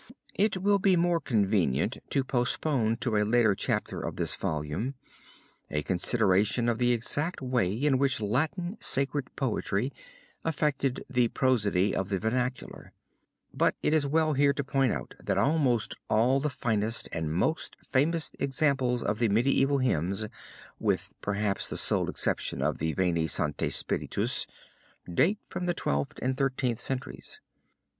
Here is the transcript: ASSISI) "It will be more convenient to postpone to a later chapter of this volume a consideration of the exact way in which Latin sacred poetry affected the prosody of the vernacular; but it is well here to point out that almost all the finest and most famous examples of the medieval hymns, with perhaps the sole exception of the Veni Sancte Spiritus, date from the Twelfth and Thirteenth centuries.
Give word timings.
ASSISI) 0.01 0.15
"It 0.39 0.57
will 0.63 0.79
be 0.79 0.95
more 0.95 1.19
convenient 1.21 1.99
to 2.09 2.23
postpone 2.23 2.97
to 3.01 3.17
a 3.17 3.23
later 3.23 3.53
chapter 3.53 4.01
of 4.01 4.15
this 4.15 4.35
volume 4.35 4.95
a 5.69 5.83
consideration 5.83 6.67
of 6.67 6.79
the 6.79 6.91
exact 6.91 7.39
way 7.39 7.71
in 7.71 7.99
which 7.99 8.19
Latin 8.19 8.77
sacred 8.79 9.27
poetry 9.35 9.93
affected 10.43 11.05
the 11.07 11.27
prosody 11.27 11.95
of 11.95 12.09
the 12.09 12.17
vernacular; 12.17 12.93
but 13.53 13.75
it 13.83 13.93
is 13.93 14.07
well 14.07 14.33
here 14.33 14.53
to 14.53 14.63
point 14.63 14.91
out 14.91 15.13
that 15.23 15.37
almost 15.37 15.95
all 16.09 16.39
the 16.39 16.49
finest 16.49 17.07
and 17.11 17.31
most 17.31 17.77
famous 17.85 18.31
examples 18.39 19.03
of 19.03 19.19
the 19.19 19.29
medieval 19.29 19.77
hymns, 19.77 20.25
with 20.79 21.13
perhaps 21.21 21.69
the 21.69 21.77
sole 21.77 22.09
exception 22.09 22.63
of 22.63 22.79
the 22.79 22.91
Veni 22.93 23.27
Sancte 23.27 23.71
Spiritus, 23.71 24.47
date 25.13 25.37
from 25.47 25.67
the 25.67 25.75
Twelfth 25.75 26.17
and 26.23 26.35
Thirteenth 26.35 26.79
centuries. 26.79 27.39